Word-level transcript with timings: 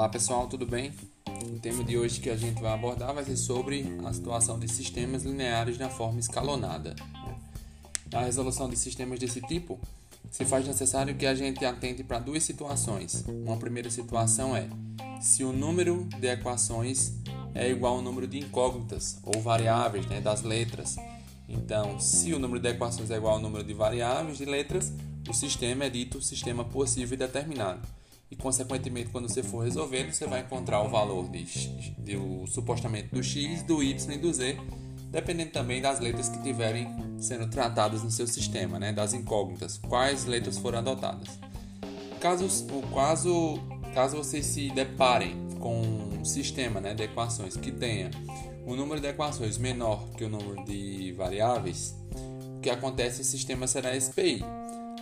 Olá 0.00 0.08
pessoal, 0.08 0.46
tudo 0.46 0.64
bem? 0.64 0.94
O 1.44 1.58
tema 1.58 1.84
de 1.84 1.98
hoje 1.98 2.20
que 2.20 2.30
a 2.30 2.36
gente 2.36 2.58
vai 2.58 2.72
abordar 2.72 3.12
vai 3.12 3.22
ser 3.22 3.36
sobre 3.36 3.84
a 4.02 4.10
situação 4.10 4.58
de 4.58 4.66
sistemas 4.66 5.24
lineares 5.24 5.76
na 5.76 5.90
forma 5.90 6.18
escalonada. 6.18 6.96
Na 8.10 8.22
resolução 8.22 8.70
de 8.70 8.78
sistemas 8.78 9.18
desse 9.18 9.42
tipo, 9.42 9.78
se 10.30 10.46
faz 10.46 10.66
necessário 10.66 11.14
que 11.14 11.26
a 11.26 11.34
gente 11.34 11.62
atente 11.66 12.02
para 12.02 12.18
duas 12.18 12.42
situações. 12.42 13.26
Uma 13.28 13.58
primeira 13.58 13.90
situação 13.90 14.56
é 14.56 14.70
se 15.20 15.44
o 15.44 15.52
número 15.52 16.08
de 16.18 16.28
equações 16.28 17.12
é 17.54 17.68
igual 17.68 17.96
ao 17.96 18.02
número 18.02 18.26
de 18.26 18.38
incógnitas 18.38 19.18
ou 19.22 19.42
variáveis 19.42 20.06
né, 20.06 20.18
das 20.18 20.40
letras. 20.40 20.96
Então, 21.46 22.00
se 22.00 22.32
o 22.32 22.38
número 22.38 22.58
de 22.58 22.70
equações 22.70 23.10
é 23.10 23.18
igual 23.18 23.34
ao 23.34 23.40
número 23.42 23.62
de 23.62 23.74
variáveis 23.74 24.38
de 24.38 24.46
letras, 24.46 24.94
o 25.28 25.34
sistema 25.34 25.84
é 25.84 25.90
dito 25.90 26.22
sistema 26.22 26.64
possível 26.64 27.12
e 27.12 27.18
determinado 27.18 27.99
e, 28.30 28.36
consequentemente, 28.36 29.10
quando 29.10 29.28
você 29.28 29.42
for 29.42 29.64
resolvendo, 29.64 30.12
você 30.12 30.26
vai 30.26 30.40
encontrar 30.40 30.82
o 30.82 30.88
valor 30.88 31.28
de, 31.28 31.44
de, 31.98 32.16
o, 32.16 32.46
supostamente 32.46 33.08
do 33.08 33.22
x, 33.22 33.62
do 33.64 33.82
y 33.82 34.12
e 34.12 34.18
do 34.18 34.32
z, 34.32 34.56
dependendo 35.10 35.50
também 35.50 35.82
das 35.82 35.98
letras 35.98 36.28
que 36.28 36.40
tiverem 36.40 36.88
sendo 37.18 37.48
tratadas 37.50 38.04
no 38.04 38.10
seu 38.10 38.28
sistema, 38.28 38.78
né, 38.78 38.92
das 38.92 39.12
incógnitas, 39.12 39.78
quais 39.78 40.26
letras 40.26 40.56
foram 40.58 40.78
adotadas. 40.78 41.40
Caso, 42.20 42.46
caso, 42.94 43.58
caso 43.92 44.16
vocês 44.18 44.46
se 44.46 44.70
deparem 44.70 45.48
com 45.58 45.80
um 45.80 46.24
sistema 46.24 46.80
né, 46.80 46.94
de 46.94 47.02
equações 47.02 47.56
que 47.56 47.72
tenha 47.72 48.10
o 48.64 48.76
número 48.76 49.00
de 49.00 49.08
equações 49.08 49.58
menor 49.58 50.08
que 50.10 50.24
o 50.24 50.28
número 50.28 50.64
de 50.64 51.12
variáveis, 51.12 51.96
o 52.56 52.60
que 52.60 52.70
acontece, 52.70 53.22
o 53.22 53.24
sistema 53.24 53.66
será 53.66 53.98
SPI. 53.98 54.44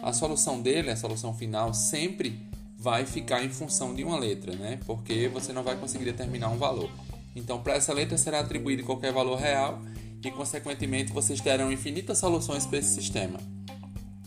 A 0.01 0.13
solução 0.13 0.63
dele, 0.63 0.91
a 0.91 0.97
solução 0.97 1.35
final, 1.35 1.75
sempre 1.75 2.48
vai 2.79 3.05
ficar 3.05 3.45
em 3.45 3.49
função 3.51 3.93
de 3.93 4.05
uma 4.05 4.17
letra, 4.17 4.55
né? 4.55 4.79
Porque 4.87 5.29
você 5.29 5.53
não 5.53 5.65
vai 5.65 5.77
conseguir 5.77 6.05
determinar 6.05 6.49
um 6.49 6.57
valor. 6.57 6.89
Então, 7.35 7.61
para 7.61 7.75
essa 7.75 7.93
letra 7.93 8.17
será 8.17 8.39
atribuído 8.41 8.85
qualquer 8.85 9.13
valor 9.13 9.37
real 9.37 9.83
e, 10.25 10.31
consequentemente, 10.31 11.13
vocês 11.13 11.41
terão 11.41 11.73
infinitas 11.73 12.19
soluções 12.19 12.65
para 12.65 12.79
esse 12.79 12.95
sistema. 12.95 13.41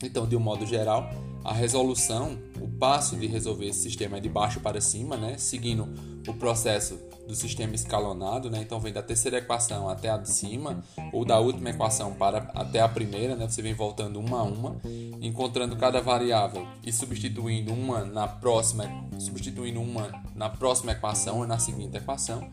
Então, 0.03 0.27
de 0.27 0.35
um 0.35 0.39
modo 0.39 0.66
geral, 0.66 1.09
a 1.44 1.53
resolução, 1.53 2.38
passo 2.82 3.16
de 3.16 3.28
resolver 3.28 3.68
esse 3.68 3.84
sistema 3.84 4.18
é 4.18 4.20
de 4.20 4.28
baixo 4.28 4.60
para 4.60 4.82
cima, 4.82 5.16
né? 5.16 5.38
Seguindo 5.38 5.88
o 6.28 6.34
processo 6.34 7.00
do 7.28 7.36
sistema 7.36 7.76
escalonado, 7.76 8.50
né? 8.50 8.60
Então 8.60 8.80
vem 8.80 8.92
da 8.92 9.04
terceira 9.04 9.38
equação 9.38 9.88
até 9.88 10.10
a 10.10 10.18
de 10.18 10.32
cima, 10.32 10.84
ou 11.14 11.24
da 11.24 11.40
última 11.40 11.70
equação 11.70 12.16
para 12.16 12.50
até 12.56 12.82
a 12.82 12.90
primeira, 12.90 13.36
né? 13.36 13.48
Você 13.48 13.62
vem 13.62 13.76
voltando 13.76 14.20
uma 14.20 14.40
a 14.40 14.44
uma, 14.44 14.82
encontrando 15.22 15.76
cada 15.76 16.02
variável 16.02 16.68
e 16.84 16.92
substituindo 16.92 17.72
uma 17.72 18.04
na 18.04 18.28
próxima, 18.28 18.86
substituindo 19.20 19.80
uma 19.80 20.09
na 20.36 20.50
próxima 20.50 20.94
equação 20.94 21.38
ou 21.38 21.46
na 21.46 21.59
seguinte 21.59 21.96
equação, 21.96 22.50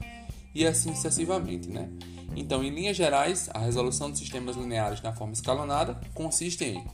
e 0.54 0.66
assim 0.66 0.94
sucessivamente, 0.94 1.70
né? 1.70 1.88
Então, 2.36 2.62
em 2.62 2.68
linhas 2.68 2.98
gerais, 2.98 3.48
a 3.54 3.60
resolução 3.60 4.10
de 4.12 4.18
sistemas 4.18 4.56
lineares 4.56 5.00
na 5.00 5.14
forma 5.14 5.32
escalonada 5.32 5.98
consiste 6.12 6.64
em 6.64 6.84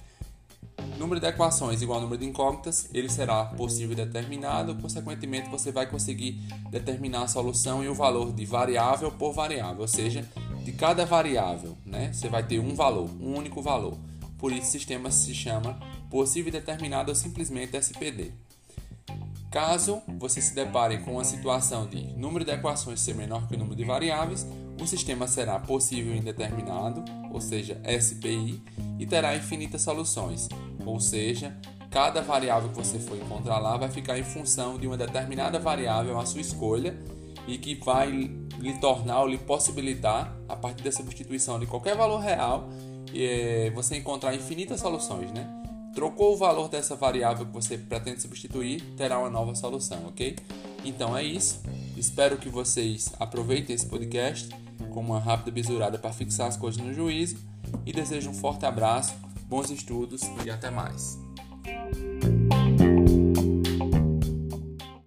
número 0.99 1.21
de 1.21 1.27
equações 1.27 1.83
igual 1.83 1.99
ao 1.99 2.03
número 2.05 2.21
de 2.21 2.29
incógnitas, 2.29 2.89
ele 2.93 3.09
será 3.09 3.45
possível 3.45 3.97
determinado, 3.97 4.75
consequentemente 4.77 5.49
você 5.49 5.73
vai 5.73 5.87
conseguir 5.87 6.41
determinar 6.71 7.23
a 7.23 7.29
solução 7.29 7.83
e 7.83 7.89
o 7.89 7.95
valor 7.95 8.33
de 8.33 8.45
variável 8.45 9.11
por 9.11 9.33
variável, 9.33 9.83
ou 9.83 9.89
seja, 9.89 10.29
de 10.65 10.73
cada 10.73 11.05
variável, 11.05 11.77
né? 11.85 12.13
Você 12.13 12.29
vai 12.29 12.43
ter 12.43 12.59
um 12.59 12.75
valor, 12.75 13.11
um 13.21 13.37
único 13.37 13.61
valor. 13.61 13.97
Por 14.39 14.53
isso 14.53 14.69
o 14.69 14.73
sistema 14.73 15.11
se 15.11 15.35
chama 15.35 15.79
possível 16.11 16.53
determinado 16.53 17.11
ou 17.11 17.15
simplesmente 17.15 17.77
SPD. 17.77 18.33
Caso 19.51 20.03
você 20.19 20.41
se 20.41 20.55
depare 20.55 20.99
com 20.99 21.21
a 21.21 21.25
situação 21.25 21.87
de 21.87 22.03
número 22.17 22.45
de 22.45 22.51
equações 22.51 23.01
ser 23.01 23.15
menor 23.15 23.47
que 23.47 23.55
o 23.55 23.59
número 23.59 23.77
de 23.77 23.85
variáveis, 23.85 24.47
o 24.81 24.87
sistema 24.87 25.29
será 25.29 25.61
possível 25.61 26.15
indeterminado, 26.15 27.05
ou 27.33 27.41
seja, 27.41 27.81
SPI, 28.01 28.61
e 28.99 29.07
terá 29.07 29.37
infinitas 29.37 29.83
soluções, 29.83 30.49
ou 30.87 31.01
seja, 31.01 31.57
cada 31.91 32.21
variável 32.21 32.71
que 32.71 32.77
você 32.77 32.99
for 32.99 33.17
encontrar 33.17 33.59
lá 33.59 33.77
vai 33.77 33.91
ficar 33.91 34.19
em 34.19 34.25
função 34.25 34.79
de 34.79 34.87
uma 34.87 34.97
determinada 34.97 35.59
variável 35.59 36.19
à 36.19 36.27
sua 36.27 36.41
escolha 36.41 36.97
e 37.47 37.59
que 37.59 37.75
vai 37.75 38.11
lhe 38.59 38.73
tornar 38.81 39.21
ou 39.21 39.29
lhe 39.29 39.39
possibilitar, 39.39 40.35
a 40.49 40.57
partir 40.57 40.83
da 40.83 40.91
substituição 40.91 41.59
de 41.59 41.67
qualquer 41.67 41.97
valor 41.97 42.19
real, 42.19 42.69
eh, 43.15 43.71
você 43.75 43.97
encontrar 43.97 44.35
infinitas 44.35 44.81
soluções, 44.81 45.31
né? 45.33 45.47
Trocou 45.95 46.35
o 46.35 46.37
valor 46.37 46.69
dessa 46.69 46.97
variável 46.97 47.47
que 47.47 47.53
você 47.53 47.79
pretende 47.79 48.21
substituir, 48.21 48.81
terá 48.97 49.19
uma 49.19 49.31
nova 49.31 49.55
solução, 49.55 50.07
ok? 50.09 50.37
Então 50.85 51.17
é 51.17 51.23
isso. 51.23 51.63
Espero 51.97 52.37
que 52.37 52.49
vocês 52.49 53.13
aproveitem 53.21 53.77
esse 53.77 53.87
podcast 53.87 54.49
com 54.91 55.01
uma 55.01 55.21
rápida 55.21 55.53
bisurada 55.53 55.99
para 55.99 56.13
fixar 56.13 56.49
as 56.49 56.57
coisas 56.57 56.83
no 56.83 56.93
juízo 56.93 57.37
e 57.87 57.93
desejo 57.93 58.31
um 58.31 58.35
forte 58.35 58.67
abraço, 58.67 59.15
bons 59.49 59.71
estudos 59.71 60.23
e 60.45 60.51
até 60.51 60.71
mais. 60.71 61.19